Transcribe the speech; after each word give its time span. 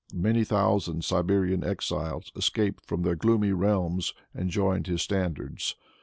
Many 0.15 0.43
thousand 0.43 1.03
Siberian 1.03 1.63
exiles 1.63 2.31
escaped 2.35 2.87
from 2.87 3.03
their 3.03 3.13
gloomy 3.15 3.51
realms 3.51 4.15
and 4.33 4.49
joined 4.49 4.87
his 4.87 5.03
standards. 5.03 5.75